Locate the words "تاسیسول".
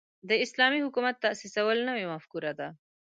1.25-1.77